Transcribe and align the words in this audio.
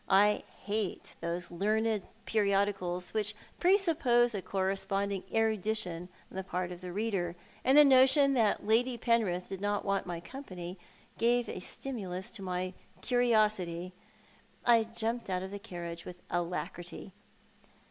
I 0.09 0.41
hate 0.63 1.13
those 1.21 1.51
learned 1.51 2.01
periodicals 2.25 3.13
which 3.13 3.35
presuppose 3.59 4.33
a 4.33 4.41
corresponding 4.41 5.23
erudition 5.31 6.09
on 6.31 6.37
the 6.37 6.43
part 6.43 6.71
of 6.71 6.81
the 6.81 6.91
reader: 6.91 7.35
and 7.63 7.77
the 7.77 7.85
notion 7.85 8.33
that 8.33 8.65
Lady 8.65 8.97
Penrith 8.97 9.49
did 9.49 9.61
not 9.61 9.85
want 9.85 10.07
my 10.07 10.19
company 10.19 10.79
gave 11.19 11.47
a 11.47 11.59
stimulus 11.59 12.31
to 12.31 12.41
my 12.41 12.73
curiosity. 13.03 13.93
I 14.65 14.85
jumped 14.85 15.29
out 15.29 15.43
of 15.43 15.51
the 15.51 15.59
carriage 15.59 16.03
with 16.03 16.23
alacrity. 16.31 17.13